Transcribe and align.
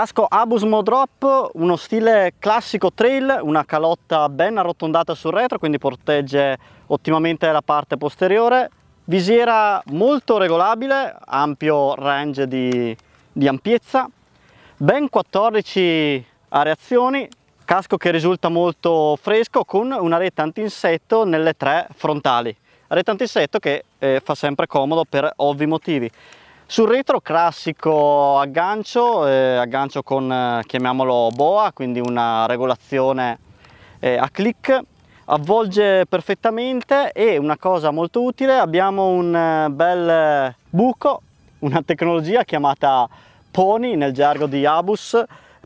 Casco 0.00 0.24
Abus 0.26 0.62
Modrop, 0.62 1.50
uno 1.56 1.76
stile 1.76 2.32
classico 2.38 2.90
trail, 2.90 3.38
una 3.42 3.66
calotta 3.66 4.30
ben 4.30 4.56
arrotondata 4.56 5.14
sul 5.14 5.32
retro, 5.32 5.58
quindi 5.58 5.76
protegge 5.76 6.56
ottimamente 6.86 7.52
la 7.52 7.60
parte 7.60 7.98
posteriore. 7.98 8.70
Visiera 9.04 9.82
molto 9.88 10.38
regolabile, 10.38 11.14
ampio 11.22 11.94
range 11.96 12.48
di, 12.48 12.96
di 13.30 13.46
ampiezza, 13.46 14.08
ben 14.78 15.10
14 15.10 16.26
areazioni, 16.48 17.28
casco 17.66 17.98
che 17.98 18.10
risulta 18.10 18.48
molto 18.48 19.18
fresco 19.20 19.64
con 19.66 19.92
una 19.92 20.16
rete 20.16 20.40
antinsetto 20.40 21.26
nelle 21.26 21.52
tre 21.52 21.86
frontali. 21.94 22.56
Rete 22.86 23.10
antinsetto 23.10 23.58
che 23.58 23.84
eh, 23.98 24.22
fa 24.24 24.34
sempre 24.34 24.66
comodo 24.66 25.04
per 25.06 25.30
ovvi 25.36 25.66
motivi. 25.66 26.10
Sul 26.70 26.86
retro 26.86 27.20
classico 27.20 28.38
aggancio, 28.38 29.26
eh, 29.26 29.56
aggancio 29.56 30.04
con 30.04 30.30
eh, 30.30 30.62
chiamiamolo 30.64 31.30
boa, 31.34 31.72
quindi 31.72 31.98
una 31.98 32.46
regolazione 32.46 33.40
eh, 33.98 34.16
a 34.16 34.28
click, 34.30 34.80
avvolge 35.24 36.06
perfettamente 36.06 37.10
e 37.10 37.38
una 37.38 37.56
cosa 37.56 37.90
molto 37.90 38.22
utile, 38.22 38.56
abbiamo 38.56 39.08
un 39.08 39.34
eh, 39.34 39.68
bel 39.68 40.54
buco, 40.70 41.22
una 41.58 41.82
tecnologia 41.84 42.44
chiamata 42.44 43.08
Pony 43.50 43.96
nel 43.96 44.12
gergo 44.12 44.46
di 44.46 44.64
Abus, 44.64 45.20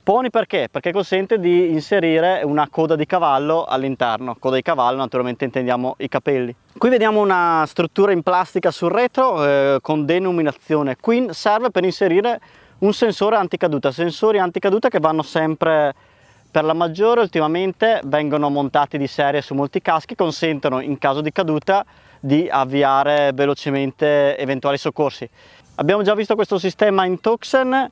Pony 0.05 0.29
perché? 0.29 0.69
Perché 0.71 0.93
consente 0.93 1.39
di 1.39 1.71
inserire 1.71 2.43
una 2.45 2.69
coda 2.69 2.95
di 2.95 3.07
cavallo 3.07 3.65
all'interno. 3.65 4.37
Coda 4.39 4.57
di 4.57 4.61
cavallo 4.61 4.99
naturalmente 4.99 5.47
intendiamo 5.47 5.95
i 5.97 6.09
capelli. 6.09 6.55
Qui 6.77 6.91
vediamo 6.91 7.23
una 7.23 7.65
struttura 7.67 8.13
in 8.13 8.23
plastica 8.23 8.71
sul 8.71 8.91
retro 8.91 9.43
eh, 9.43 9.79
con 9.81 10.05
denominazione 10.05 10.99
Queen. 11.01 11.33
Serve 11.33 11.71
per 11.71 11.85
inserire 11.85 12.39
un 12.81 12.93
sensore 12.93 13.37
anticaduta. 13.37 13.93
Sensori 13.93 14.39
anticaduta 14.39 14.91
che 14.91 15.01
vanno 15.01 15.23
sempre 15.23 15.95
per 16.51 16.65
la 16.65 16.75
maggiore 16.75 17.23
ultimamente 17.23 18.03
vengono 18.05 18.51
montati 18.51 18.99
di 18.99 19.07
serie 19.07 19.41
su 19.41 19.55
molti 19.55 19.81
caschi, 19.81 20.15
consentono 20.15 20.81
in 20.81 20.99
caso 20.99 21.23
di 21.23 21.33
caduta 21.33 21.83
di 22.21 22.47
avviare 22.47 23.31
velocemente 23.33 24.37
eventuali 24.37 24.77
soccorsi. 24.77 25.27
Abbiamo 25.77 26.03
già 26.03 26.15
visto 26.15 26.35
questo 26.35 26.59
sistema 26.59 27.07
in 27.07 27.21
Toxen 27.21 27.91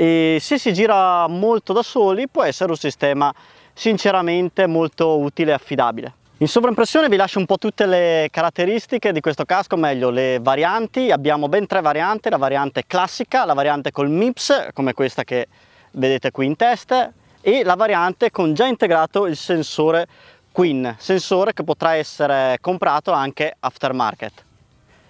e 0.00 0.38
se 0.40 0.58
si 0.58 0.72
gira 0.72 1.26
molto 1.26 1.72
da 1.72 1.82
soli 1.82 2.28
può 2.28 2.44
essere 2.44 2.70
un 2.70 2.76
sistema 2.76 3.34
sinceramente 3.74 4.68
molto 4.68 5.18
utile 5.18 5.50
e 5.50 5.54
affidabile. 5.54 6.12
In 6.36 6.46
sovraimpressione 6.46 7.08
vi 7.08 7.16
lascio 7.16 7.40
un 7.40 7.46
po' 7.46 7.58
tutte 7.58 7.84
le 7.84 8.28
caratteristiche 8.30 9.10
di 9.10 9.18
questo 9.18 9.44
casco, 9.44 9.76
meglio 9.76 10.10
le 10.10 10.38
varianti, 10.40 11.10
abbiamo 11.10 11.48
ben 11.48 11.66
tre 11.66 11.80
varianti, 11.80 12.30
la 12.30 12.36
variante 12.36 12.84
classica, 12.86 13.44
la 13.44 13.54
variante 13.54 13.90
col 13.90 14.08
MIPS 14.08 14.68
come 14.72 14.92
questa 14.92 15.24
che 15.24 15.48
vedete 15.90 16.30
qui 16.30 16.46
in 16.46 16.54
testa 16.54 17.12
e 17.40 17.64
la 17.64 17.74
variante 17.74 18.30
con 18.30 18.54
già 18.54 18.66
integrato 18.66 19.26
il 19.26 19.34
sensore 19.34 20.06
Queen, 20.52 20.94
sensore 20.96 21.52
che 21.52 21.64
potrà 21.64 21.94
essere 21.94 22.58
comprato 22.60 23.10
anche 23.10 23.52
aftermarket. 23.58 24.44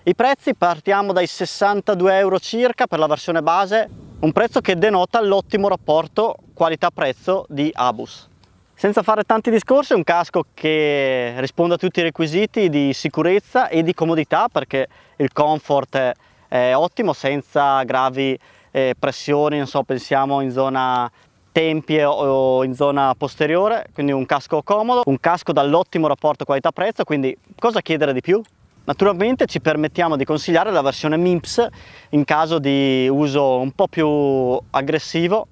I 0.04 0.14
prezzi 0.14 0.54
partiamo 0.54 1.12
dai 1.12 1.26
62 1.26 2.16
euro 2.16 2.38
circa 2.38 2.86
per 2.86 2.98
la 2.98 3.06
versione 3.06 3.42
base 3.42 4.06
un 4.20 4.32
prezzo 4.32 4.60
che 4.60 4.74
denota 4.74 5.20
l'ottimo 5.22 5.68
rapporto 5.68 6.34
qualità-prezzo 6.52 7.46
di 7.48 7.70
Abus. 7.72 8.28
Senza 8.74 9.02
fare 9.02 9.22
tanti 9.22 9.50
discorsi, 9.50 9.92
un 9.92 10.02
casco 10.02 10.46
che 10.54 11.34
risponde 11.38 11.74
a 11.74 11.76
tutti 11.76 12.00
i 12.00 12.02
requisiti 12.02 12.68
di 12.68 12.92
sicurezza 12.92 13.68
e 13.68 13.82
di 13.82 13.94
comodità 13.94 14.48
perché 14.48 14.88
il 15.16 15.32
comfort 15.32 16.12
è 16.48 16.74
ottimo 16.74 17.12
senza 17.12 17.82
gravi 17.84 18.36
eh, 18.72 18.94
pressioni, 18.98 19.64
so, 19.66 19.82
pensiamo 19.84 20.40
in 20.40 20.50
zona 20.50 21.10
tempie 21.52 22.04
o 22.04 22.64
in 22.64 22.74
zona 22.74 23.14
posteriore, 23.16 23.86
quindi 23.92 24.12
un 24.12 24.26
casco 24.26 24.62
comodo, 24.62 25.02
un 25.06 25.18
casco 25.18 25.52
dall'ottimo 25.52 26.08
rapporto 26.08 26.44
qualità-prezzo, 26.44 27.04
quindi 27.04 27.36
cosa 27.58 27.80
chiedere 27.80 28.12
di 28.12 28.20
più? 28.20 28.40
Naturalmente 28.88 29.44
ci 29.44 29.60
permettiamo 29.60 30.16
di 30.16 30.24
consigliare 30.24 30.70
la 30.70 30.80
versione 30.80 31.18
MIMPS 31.18 31.66
in 32.12 32.24
caso 32.24 32.58
di 32.58 33.06
uso 33.06 33.58
un 33.58 33.72
po' 33.72 33.86
più 33.86 34.58
aggressivo, 34.70 35.46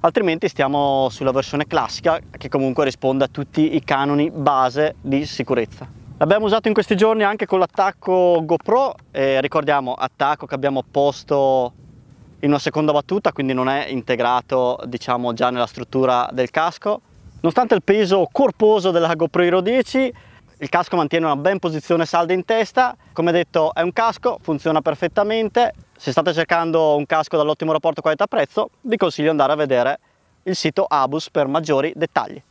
altrimenti 0.00 0.48
stiamo 0.48 1.10
sulla 1.10 1.30
versione 1.30 1.66
classica 1.66 2.18
che 2.30 2.48
comunque 2.48 2.84
risponde 2.84 3.24
a 3.24 3.28
tutti 3.28 3.76
i 3.76 3.84
canoni 3.84 4.30
base 4.30 4.94
di 5.02 5.26
sicurezza. 5.26 5.86
L'abbiamo 6.16 6.46
usato 6.46 6.68
in 6.68 6.72
questi 6.72 6.96
giorni 6.96 7.24
anche 7.24 7.44
con 7.44 7.58
l'attacco 7.58 8.40
GoPro, 8.42 8.94
e 9.10 9.38
ricordiamo 9.42 9.92
attacco 9.92 10.46
che 10.46 10.54
abbiamo 10.54 10.82
posto 10.90 11.74
in 12.40 12.48
una 12.48 12.58
seconda 12.58 12.92
battuta, 12.92 13.32
quindi 13.32 13.52
non 13.52 13.68
è 13.68 13.88
integrato 13.88 14.78
diciamo 14.86 15.34
già 15.34 15.50
nella 15.50 15.66
struttura 15.66 16.26
del 16.32 16.48
casco. 16.48 17.02
Nonostante 17.42 17.74
il 17.74 17.82
peso 17.82 18.26
corposo 18.32 18.90
della 18.92 19.14
GoPro 19.14 19.42
Hero 19.42 19.60
10, 19.60 20.12
il 20.60 20.68
casco 20.68 20.96
mantiene 20.96 21.24
una 21.24 21.36
ben 21.36 21.58
posizione 21.60 22.04
salda 22.04 22.32
in 22.32 22.44
testa, 22.44 22.96
come 23.12 23.30
detto 23.30 23.72
è 23.74 23.82
un 23.82 23.92
casco, 23.92 24.38
funziona 24.40 24.80
perfettamente, 24.80 25.72
se 25.96 26.10
state 26.10 26.32
cercando 26.32 26.96
un 26.96 27.06
casco 27.06 27.36
dall'ottimo 27.36 27.72
rapporto 27.72 28.00
qualità-prezzo 28.00 28.70
vi 28.82 28.96
consiglio 28.96 29.26
di 29.26 29.30
andare 29.30 29.52
a 29.52 29.56
vedere 29.56 29.98
il 30.44 30.56
sito 30.56 30.84
Abus 30.84 31.30
per 31.30 31.46
maggiori 31.46 31.92
dettagli. 31.94 32.42